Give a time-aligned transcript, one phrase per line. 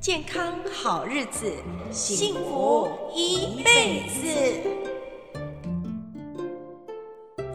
[0.00, 1.52] 健康好日子，
[1.90, 4.24] 幸福一辈子。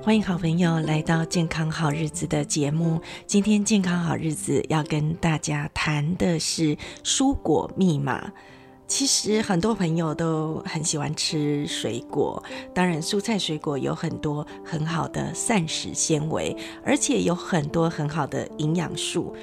[0.04, 3.02] 欢迎好朋友来到《健康好日子》的节目。
[3.26, 8.32] 今天《健康好日子》要跟大家谈的是蔬果密码。
[8.88, 12.44] 其实很多朋友都很喜欢吃水果，
[12.76, 19.36] 当然蔬菜水果有很多很好的膳食纤维，而且有很多很好的营养素。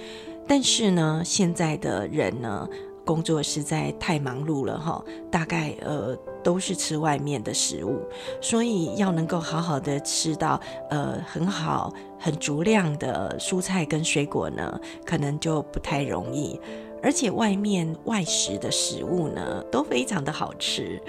[0.47, 2.69] 但是呢，现在的人呢，
[3.05, 8.01] 工作实在太忙碌了哈，大概呃都是吃外面的食物，
[8.41, 16.61] 所以要能够好好的吃到呃很好很足量的蔬菜跟水果呢，可能就不太容易。
[17.05, 21.03] 而且外面外食的食物呢，都非常的好吃，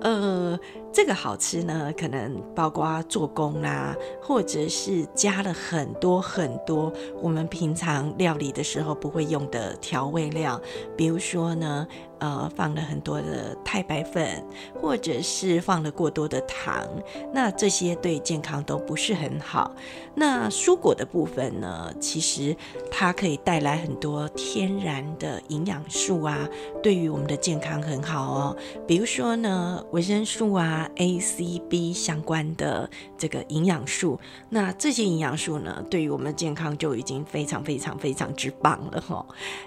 [0.00, 0.58] 呃，
[0.92, 10.60] 这个好吃呢，可能包括做工啦，或者是加了很多很多我们平常料理的时候不会用的调味料，
[10.96, 11.86] 比如说呢。
[12.20, 14.44] 呃，放了很多的太白粉，
[14.78, 16.86] 或者是放了过多的糖，
[17.32, 19.74] 那这些对健康都不是很好。
[20.14, 22.54] 那蔬果的部分呢，其实
[22.90, 26.46] 它可以带来很多天然的营养素啊，
[26.82, 28.56] 对于我们的健康很好哦。
[28.86, 32.88] 比如说呢，维生素啊，A、C、B 相关的
[33.20, 34.18] 这个营养素，
[34.48, 39.22] 那这些营养素呢，对于我们的健康就已经非常非常非常之棒了哈、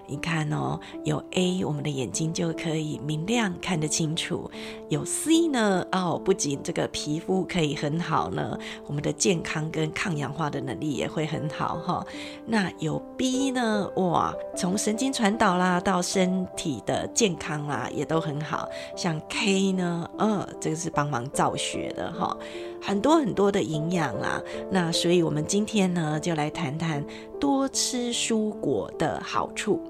[0.07, 4.49] 你看哦，有 A，我们的眼睛就可以明亮看得清楚，
[4.89, 12.03] 有 C 呢哦，不仅这个皮肤可以很好呢，我们的健康跟抗氧化的能力也会很好哈。
[12.47, 18.67] 那有 B 呢，哇，从神经传导啦到身体的健康啦，也都很好。
[18.97, 22.35] 像 K 呢，呃，这个是帮忙造血的哈，
[22.83, 24.41] 很多很多的营养啦。
[24.69, 27.03] 那所以我们今天呢，就来谈谈
[27.39, 29.81] 多吃蔬果的好处。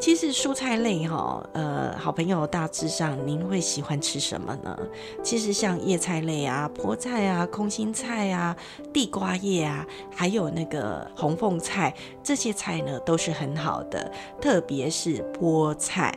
[0.00, 4.78] 其实蔬菜类哈，呃，好朋友大致上您会喜欢吃什么呢？
[5.24, 8.56] 其实像叶菜类啊、菠菜啊、空心菜啊、
[8.92, 11.92] 地瓜叶啊，还有那个红凤菜，
[12.22, 14.10] 这些菜呢都是很好的，
[14.40, 16.14] 特别是菠菜。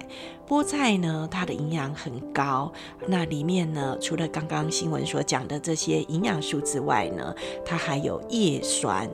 [0.48, 2.72] 菠菜呢，它的营养很高，
[3.08, 7.34] 那里面呢，除了刚刚新闻所讲的这些营养素之外呢，
[7.66, 9.10] 它还有叶酸。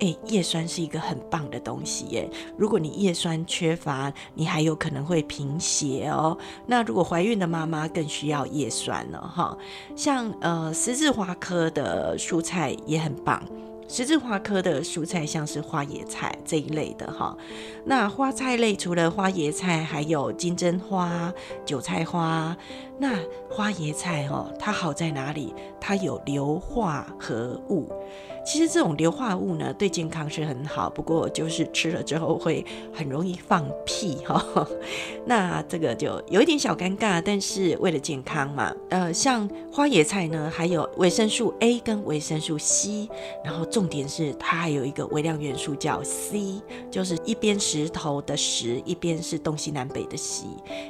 [0.00, 2.28] 诶，叶酸是一个很棒的东西耶。
[2.58, 6.36] 如果你叶酸缺乏，你还有可能会贫血哦。
[6.66, 9.56] 那如果怀孕的妈妈更需要叶酸了哈。
[9.94, 13.42] 像呃十字花科的蔬菜也很棒。
[13.88, 17.36] 十字花科的蔬菜像是花椰菜这一类的哈，
[17.84, 21.30] 那花菜类除了花椰菜，还有金针花、
[21.66, 22.56] 韭菜花。
[22.98, 23.18] 那
[23.50, 25.54] 花椰菜哦，它好在哪里？
[25.78, 27.92] 它有硫化合物。
[28.44, 34.66] 其实这种硫化物呢，对健康是很好，不过就是吃了之后会很容易放屁哈。
[35.24, 43.08] 那这个就有一点小尴尬，但是为了健康嘛，呃，像花椰菜呢，还有维生素 A 跟维生素 C，
[43.44, 46.60] 然后重点是它还有一个微量元素叫 C，
[46.90, 50.46] 就是一边石头的石，一边是东西南北的西，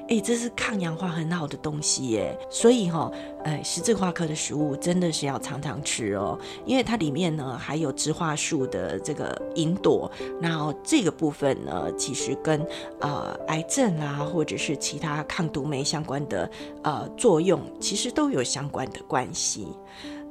[0.09, 2.35] 哎，这是抗氧化很好的东西耶。
[2.49, 3.13] 所以哈，
[3.45, 7.42] 呃，十字花科的食物真的是要常常吃哦，因为它里面呢。
[7.43, 10.09] 呃，还有植化素的这个吲哚，
[10.41, 12.65] 然后这个部分呢，其实跟
[13.01, 16.49] 呃癌症啊，或者是其他抗毒酶相关的
[16.83, 19.67] 呃作用，其实都有相关的关系。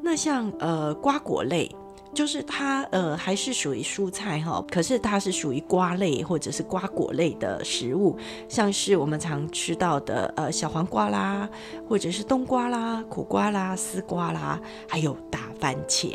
[0.02, 1.70] 那像呃瓜果类。
[2.14, 8.18] 就是它，呃，还是属于蔬菜哈，可是它是属于瓜类或者是瓜果类的食物，
[8.50, 11.48] 像是我们常吃到的，呃，小黄瓜啦，
[11.88, 16.14] 或者是冬瓜啦、苦瓜啦、丝瓜啦，还有大番茄。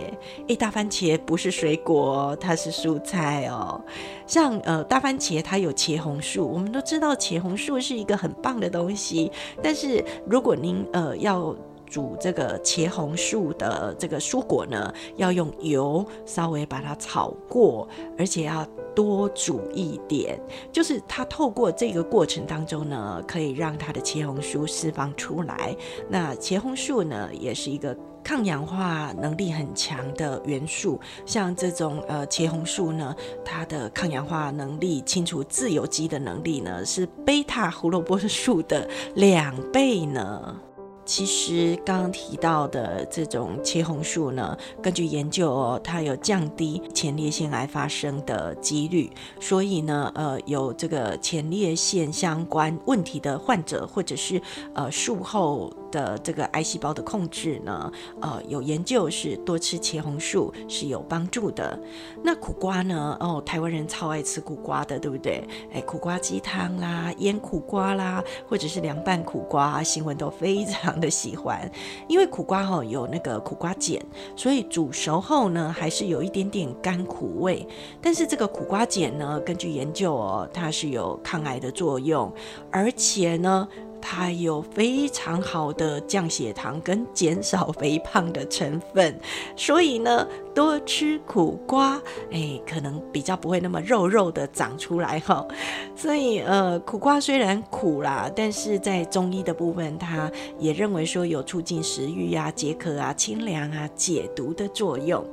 [0.49, 3.81] 诶，大番茄不是水果，它是蔬菜哦。
[4.27, 11.57] 像呃，大番茄它有茄红素，我们都知道茄红素是一个很棒的东西，但是如果您呃要。
[11.89, 17.87] 煮这个茄红素的这个蔬果呢，要用油稍微把它炒过，
[18.19, 20.37] 而且要多煮一点。
[20.73, 25.77] 就是它透过这个过程当中呢，可以让它的茄红素释放出来。
[26.09, 27.97] 那茄红素呢，也是一个
[28.27, 30.99] 抗氧化能力很强的元素。
[31.25, 33.15] 像这种呃茄红素呢，
[33.45, 40.57] 它的抗氧化能力、清除自由基的能力呢，是贝塔胡萝卜素的两倍呢。
[41.05, 49.09] 其实刚刚提到的这种茄红素呢，根据研究哦，它有降低前列腺癌发生的几率。
[49.39, 54.43] 所以呢，呃，有这个前列腺相关问题的患者，或者是
[54.75, 57.91] 呃术后的这个癌细胞的控制呢，
[58.21, 61.79] 呃，有研究是多吃茄红素是有帮助的。
[62.23, 63.17] 那苦瓜呢？
[63.21, 65.43] 哦，台湾人超爱吃苦瓜的，对不对？
[65.73, 71.71] 哎，苦瓜鸡汤啦，腌苦瓜啦，或者是凉拌苦瓜，新闻都非常的喜欢。
[72.09, 73.99] 因为苦瓜哈、哦、有那个苦瓜碱，
[74.37, 77.67] 所以煮熟后呢，还是有一点点甘苦味。
[78.01, 82.33] 但是这个苦瓜碱呢，根据研究哦，它是有抗癌的作用，
[82.71, 83.69] 而且呢。
[84.01, 89.19] 它有非常好的降血糖跟减少肥胖的成分，
[89.57, 92.01] 所以呢，多吃苦瓜，
[92.31, 95.47] 哎，可能比较不会那么肉肉的长出来哈。
[95.97, 105.25] 所以呃，苦瓜虽然苦啦，但是在中医的部分，它也认为说有促进食欲啊、解渴啊、清凉啊、解毒的作用。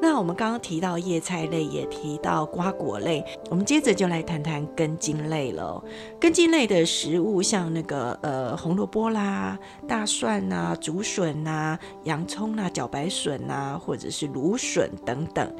[0.00, 5.82] 那我们刚刚提到叶菜类，也提到瓜果类，我们接着就来谈谈根茎类了。
[6.20, 15.54] 根茎类的食物，像那个呃红萝卜啦、大蒜呐、竹笋呐、洋葱啊、茭白笋啊，或者是芦笋等等。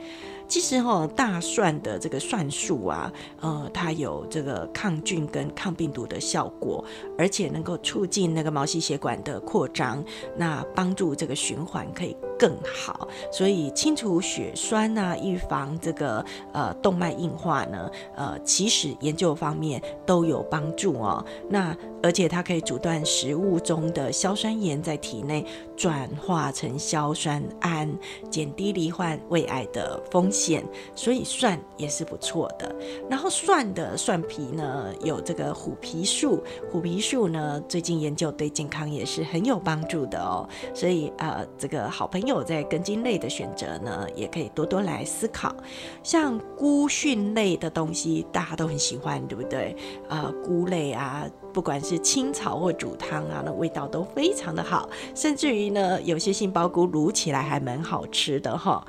[0.48, 3.10] 其实哈，大蒜的这个蒜素啊，
[3.40, 6.84] 呃，它有这个抗菌跟抗病毒的效果，
[7.16, 10.04] 而且能够促进那个毛细血管的扩张，
[10.36, 21.24] 那帮助这个循环可以更好，所以清除血栓啊，预防这个呃动脉硬化呢，呃，其实研究方面都有帮助哦。
[21.48, 21.72] 那
[22.02, 25.44] 而且它可以阻断食物中的硝酸盐在体内
[25.76, 27.90] 转化成硝酸胺，
[28.30, 30.64] 减低罹患胃癌的风险。
[30.94, 32.74] 所以蒜也是不错的。
[33.08, 40.48] 然后蒜的蒜皮呢，有这个虎皮素，虎皮素呢，最近研究对健康也是很有帮助的哦。
[40.74, 45.54] 所以呃，这个好朋友在根茎类的选择呢，也可以多多来思考。
[46.02, 49.76] 像菇蕈类的东西，大家都很喜欢，对不对？
[50.08, 51.28] 呃，菇类啊。
[51.52, 58.84] 不管是清炒或煮汤啊，那味道都非常的好，甚至于呢，有些杏鲍菇卤起来还蛮好吃的哈。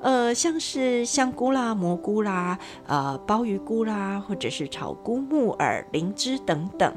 [0.00, 6.94] 呃，像是香菇啦、蘑菇啦、呃鲍鱼菇啦，或者是炒菇、木耳、灵芝等等，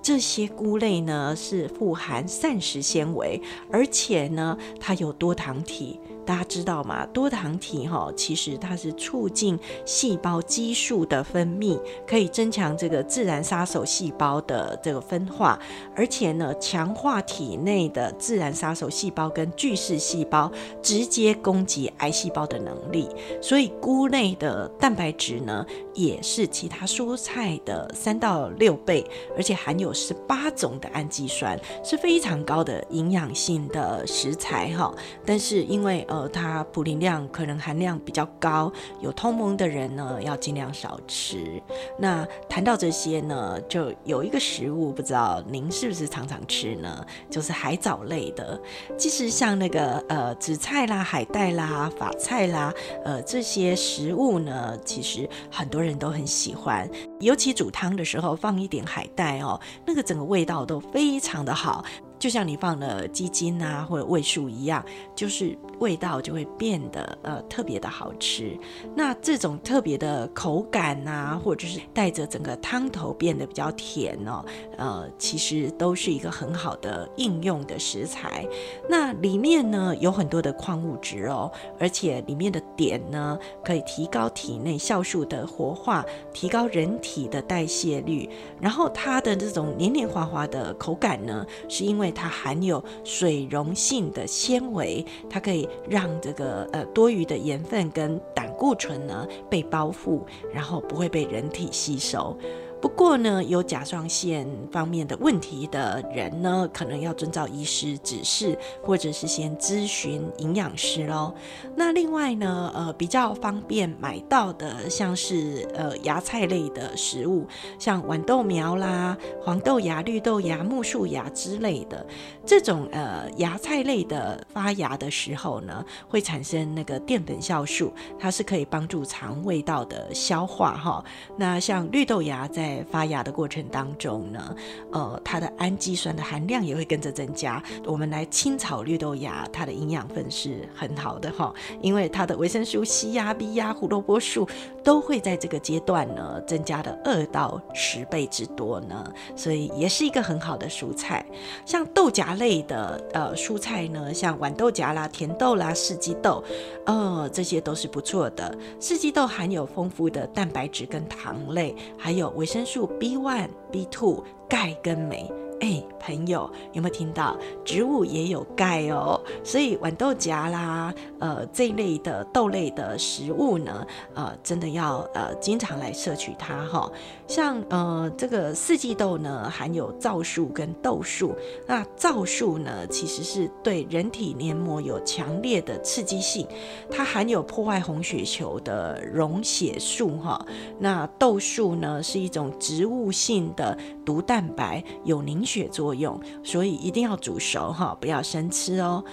[0.00, 3.40] 这些菇类呢是富含膳食纤维，
[3.72, 5.98] 而且呢它有多糖体。
[6.26, 7.06] 大家知道吗？
[7.12, 15.58] 多糖体哈，其实它是促进细胞激素的分泌，可以增强这个自然杀手细胞的这个分化，
[15.94, 20.50] 而且呢，强化体内的自然杀手细胞跟巨噬细胞
[20.82, 23.08] 直接攻击癌细胞的能力。
[23.40, 29.04] 所以，菇类的蛋白质呢，也是其他蔬菜的三到六倍，
[29.36, 34.92] 而且含有十八种的氨基酸，是非常高的营养性的食材哈。
[35.24, 41.60] 但是因为，呃它普林量可能含量比较高，有通膨的人呢，要尽量少吃。
[41.98, 47.04] 那谈到这些呢，就有一个食物，不知道您是不是常常吃呢？
[47.28, 48.60] 就是海藻类的。
[48.96, 52.72] 其实像那个呃紫菜啦、海带啦、法菜啦，
[53.04, 56.88] 呃这些食物呢，其实很多人都很喜欢，
[57.18, 61.84] 尤其煮汤的时候放一点海带哦，那个整个味道都非常的好。
[62.24, 64.82] 就像你放了鸡精啊或者味素一样，
[65.14, 68.58] 就是味道就会变得呃特别的好吃。
[68.94, 74.42] 那这种特别的口感啊，或者是带着整个汤头变得比较甜哦，
[74.78, 78.48] 呃，其实都是一个很好的应用的食材。
[78.88, 88.26] 那里面呢有很多的矿物质哦，而且里面的碘呢可以提高体内酵素的活化，提高人体的代谢率。
[88.62, 102.36] 然后它的这种黏黏滑滑的口感呢，是因为它含有水溶性的纤维，它可以让这个呃多余的盐分跟胆固醇呢被包覆，然后不会被人体吸收。
[102.84, 111.34] 不过呢，有甲状腺方面的问题的人呢，可能要遵照医师指示，或者是先咨询营养师喽。
[111.74, 117.46] 那另外呢，呃，比较方便买到的，像是呃芽菜类的食物，
[117.78, 122.06] 像豌豆苗啦、黄豆芽、绿豆芽、木薯芽之类的，
[122.44, 131.02] 这种呃芽菜类的发芽的时候呢，会产生那个淀粉酵素，它是可以帮助肠胃道的消化哈。
[131.38, 134.56] 那像绿豆芽在发芽的过程当中呢，
[134.92, 137.62] 呃，它的氨基酸的含量也会跟着增加。
[137.84, 144.48] 我们来清炒绿豆芽，它的营养分是很好的哈，因为它的维生素 C 呀、B 呀、胡萝卜素
[144.82, 151.24] 都会在这个阶段呢增加了二到十倍之多呢，所以也是一个很好的蔬菜。
[151.66, 156.42] 像豆荚类的呃蔬菜呢，像豌豆荚啦、甜豆啦、四季豆，
[156.86, 158.56] 呃，这些都是不错的。
[158.80, 162.86] 四季豆含有丰富的蛋白质跟糖类，还有维生素。
[162.98, 165.30] B one、B two、钙跟镁，
[165.64, 167.34] 哎，朋友有没有听到？
[167.64, 176.92] 植物也有钙哦，所以豌豆荚啦，呃，这一类的豆类的食物呢，呃，真的要呃经常来摄取它哈。
[177.26, 181.34] 像呃这个四季豆呢，含有皂素跟豆素。
[181.66, 186.46] 那皂素呢，其实是对人体黏膜有强烈的刺激性，
[186.90, 190.44] 它含有破坏红血球的溶血素哈。
[190.78, 199.04] 那豆素呢，是一种植物性的毒蛋白，有凝血血作用，所以一定要煮熟哈，不要生吃哦。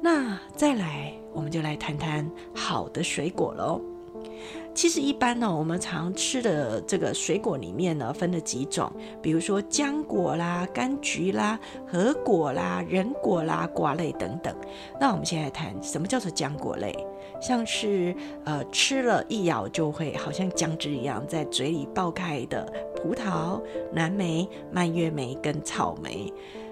[0.00, 3.82] 那再来，我们就来谈谈好的水果喽。
[4.72, 8.90] 其实一般呢，我们常吃的这个水果里面呢，分了几种，
[9.20, 14.54] 比如说浆果啦、柑橘啦、核果啦、仁果啦、瓜类等等。
[14.98, 16.94] 那我们现在谈什么叫做浆果类？
[17.42, 18.14] 像是
[18.44, 22.70] 呃吃了一咬就会好像浆汁一样在嘴里爆开的
[23.02, 23.60] 胡桃、
[23.94, 26.30] 蓝莓、蔓越莓跟草莓。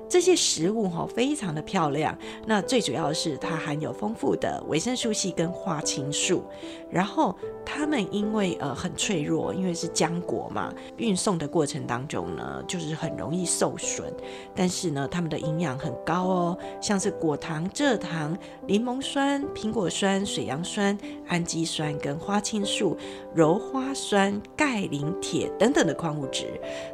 [0.08, 6.42] 这些食物哈非常的漂亮，那最主要的是它含有丰富的维生素 C 跟花青素，
[6.90, 14.10] 然后它们因为呃很脆弱，因为是浆果嘛，运送的过程当中呢，就是很容易受损，
[14.54, 18.36] 但是呢，它们的营养很高哦，像是果糖、蔗糖、
[18.66, 20.96] 柠檬酸、苹果酸、水杨酸、
[21.26, 22.96] 氨基酸跟花青素、
[23.36, 26.46] 鞣花酸、钙、磷、铁等等的矿物质，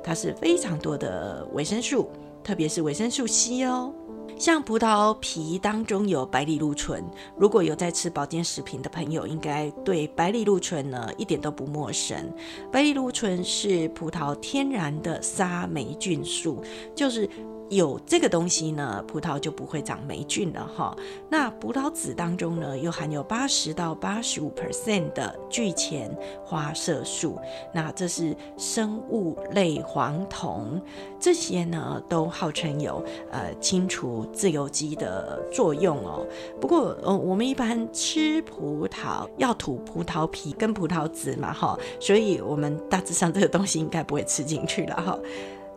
[0.03, 2.11] 它是非常多的维生素。
[2.45, 3.91] 特别是维生素 C 哦，
[4.39, 7.03] 像葡萄皮当中有白藜芦醇，
[7.39, 12.31] 如果有在吃保健食品的朋友，应该对白藜芦醇呢一点都不陌生。
[12.71, 16.63] 白藜芦醇是葡萄天然的杀霉菌素，
[16.95, 17.29] 就是。
[17.71, 20.97] 有这个东西呢，葡萄就不会长霉菌了哈。
[21.31, 27.39] 那葡萄籽当中呢，又含有八十到八十五 percent 的聚前花色素，
[27.73, 30.81] 那这是生物类黄酮，
[31.19, 36.27] 这些呢都号称有呃清除自由基的作用哦。
[36.61, 45.19] 不过呃，我们一般吃葡萄要吐葡萄皮跟葡萄籽嘛哈，所以我们大致上这个东西应该不会吃进去了哈。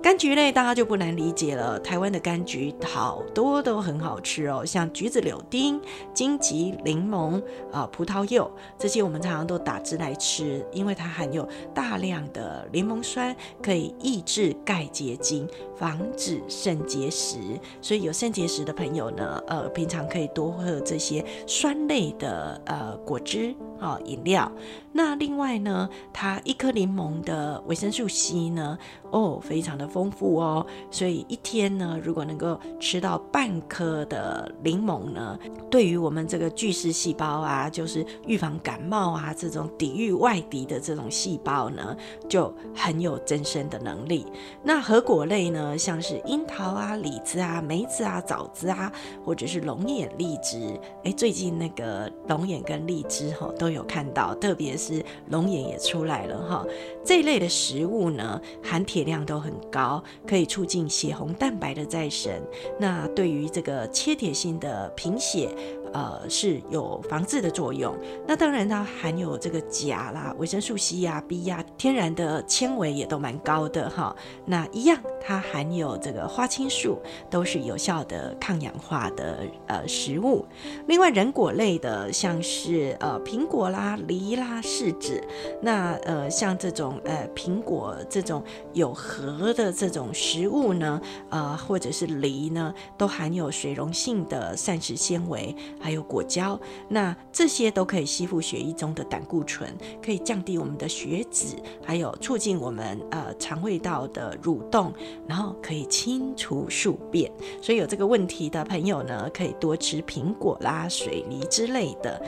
[0.02, 5.82] 柑橘类大家就不难理解了，台湾的柑橘好多都很好吃哦，像橘子、柳丁、
[6.14, 17.38] 金桔、柠檬啊、葡萄柚这些，我们常常都打汁来吃，因为它含有大量的柠檬酸，可以抑制钙结晶，防止肾结石。
[17.82, 24.52] 所以有肾结石的朋友呢，呃，平常可以多喝这些酸类的呃果汁、哦、饮料。
[24.92, 28.78] 那另外呢，它一颗柠檬的维生素 C 呢，
[29.12, 35.38] 哦，非常的丰富哦，所以一天呢，如果能够吃到半颗的柠檬呢，
[35.70, 41.96] 对于我们这个巨噬细胞啊，就是预防感冒啊这种抵御外敌的这种细胞呢，
[42.28, 44.26] 就很有增生的能力。
[44.64, 48.92] 那核果类呢，像是樱桃啊、李子啊、梅子啊、枣子啊，
[49.24, 54.78] 或者是龙眼、荔枝，哎，最近那个龙眼跟荔枝哈都都有看到，特别。
[54.78, 56.64] 是龙眼也出来了哈，
[57.04, 62.32] 这一类的食物呢，含铁量都很高，可以促进血红蛋白的再生。
[62.80, 65.50] 那对于这个缺铁性的贫血，
[65.98, 67.92] 呃，是有防治的作用。
[68.28, 74.16] 那当然它含有这个钾啦、维生素 C 呀、B 呀，天然的纤维也都蛮高的哈。
[74.46, 77.00] 那一样，它含有这个花青素，
[77.32, 80.46] 都是有效的抗氧化的呃食物。
[80.86, 84.62] 另外，仁果类的，像是呃苹果啦、梨啦。
[84.62, 85.24] 柿子，
[85.62, 95.56] 那呃，像这种呃苹果这种有核的这种食物呢，呃，或者是梨呢，都含有水溶性的膳食纤维，
[95.88, 104.92] 还有果胶，那这些都可以吸附血液中的胆固醇，可以降低我们的血脂，还有促进我们呃肠胃道的蠕动，
[105.26, 107.32] 然后可以清除宿便。
[107.62, 112.22] 所以有这个问题的朋友呢，可以多吃苹果啦、水梨之类的。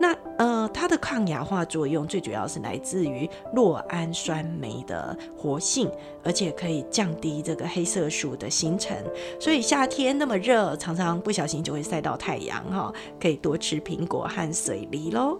[0.00, 5.88] 那呃，它的抗氧化作用最主要是来自于酪氨酸酶的活性，
[6.24, 8.96] 而且可以降低这个黑色素的形成。
[9.38, 15.38] 所以夏天那么热，常常不小心就会晒到太阳哈，可以多吃苹果和水梨喽。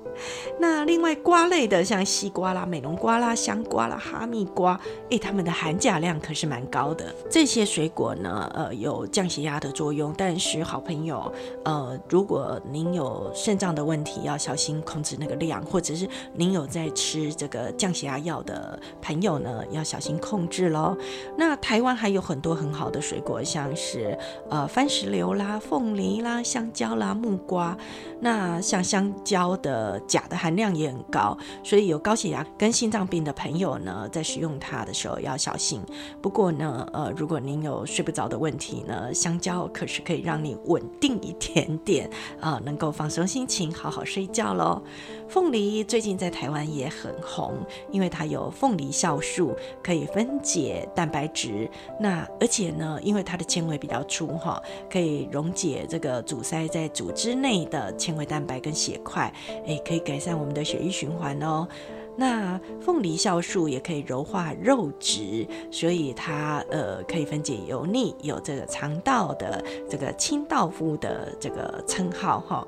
[0.58, 4.78] 那另外瓜类的，像西瓜啦、美容瓜啦、香瓜啦、哈密瓜，
[5.10, 7.14] 诶，它们的含钾量可是蛮高的。
[7.30, 10.12] 这些水果呢，呃，有降血压的作用。
[10.16, 11.32] 但是好朋友，
[11.64, 20.96] 呃，如果您有肾脏的问题，要小心控制那个量，或者是您有在吃这个降血压药的朋友呢，要小心控制喽。
[21.38, 24.18] 那台湾还有很多很好的水果，像是
[24.50, 27.76] 呃番石榴啦、凤梨啦、香蕉啦、木瓜。
[28.20, 35.80] 那像香蕉的钾的含量也很高，所以有高血压跟心脏病的朋友呢，在使用它的时候要小心。
[36.20, 42.08] 不过呢，呃，如果您有睡不着的问题呢，香蕉可是可以让你稳定一点点，
[42.40, 44.80] 啊、能够放松心情，好好睡觉喽。
[45.28, 47.54] 凤梨最近在台湾也很红，
[47.90, 49.52] 因为它有凤梨酵素，
[49.82, 51.68] 可以分解解蛋白质。
[51.98, 59.32] 那而且呢，因为它的纤维比较粗哈，可以溶解这个阻塞在组织内的纤维蛋白跟血块，
[59.66, 61.66] 诶，可以改善我们的血液循环哦。
[62.14, 72.66] 那凤梨酵素也可以柔化肉质，所以它呃可以分解油腻，有这个肠道的这个清道夫的这个称号哈。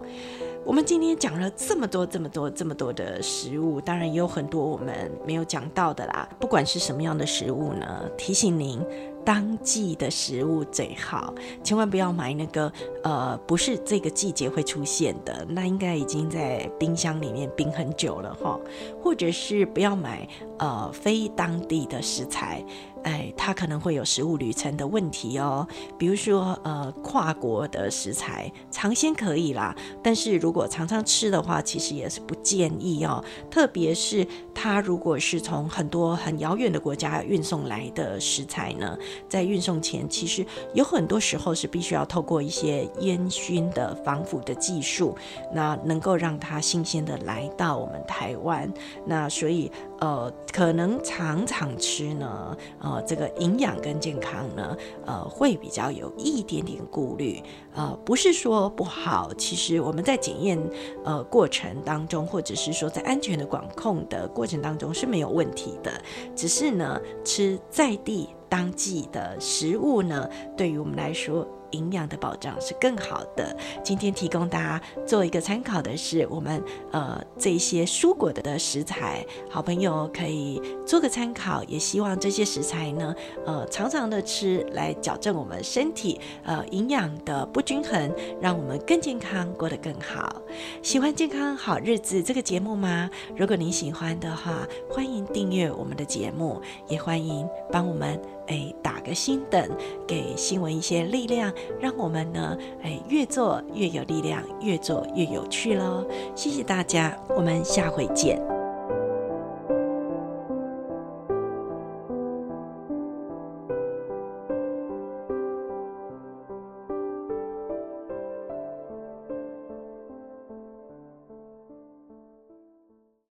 [0.67, 6.27] 我们今天讲了这么多、这么多、这么多的食物，当然也有很多我们没有讲到的啦。
[6.41, 8.81] 不管是什么样的食物呢，提醒您。
[9.25, 12.71] 当季的食物最好，千万不要买那个
[13.03, 18.61] 呃，不是这个季节会出现的，那应该已经在冰箱里面冰很久了哈。
[19.03, 20.29] 或者是不要买
[20.59, 22.63] 呃非当地的食材，
[23.05, 25.67] 哎，它可能会有食物旅程的问题哦。
[25.97, 33.23] 比如说呃跨国的食材尝鲜可以啦，但是如果常常吃的话，其实也是不建议哦。
[33.51, 38.99] 特别是它如果是从很多很遥远的国家运送来的食材呢。
[39.29, 45.17] 在运送前，其实有很多时候是必须要透过一些烟熏的防腐的技术，
[45.53, 48.73] 那能够让它新鲜的来到我们台湾。
[49.05, 49.71] 那所以，
[50.05, 57.43] 呃，可能常常吃呢，呃，这个营养跟健康呢，呃，会比较有一点点顾虑。
[57.75, 60.63] 呃，不是说不好，其实我们在检验
[61.07, 65.91] 呃过程当中，或者是说在安全的管控的过程当中是没有问题的，
[66.37, 68.29] 只是呢，吃在地。
[68.47, 73.57] 当季的食物呢，对于我们来说，营养的保障是更好的。
[73.83, 76.63] 今天提供大家做一个参考的是，我们
[76.93, 81.63] 呃这些蔬果的食材，好朋友可以做个参考。
[81.65, 83.15] 也希望这些食材呢，
[83.45, 90.41] 呃常常的吃，来矫正我们身体呃营养的不均衡，让我们更健康，过得更好。
[90.83, 93.11] 喜欢健康好日子这个节目吗？
[93.37, 98.34] 如果您喜欢的话，欢迎订阅我们的节目，也欢迎帮我们。
[98.47, 99.69] 哎，打个心等，
[100.07, 106.07] 给新闻一些力量，让我们呢，哎，越做越有力量，越做越有趣喽！
[106.35, 108.54] 谢谢大家，我们下回见。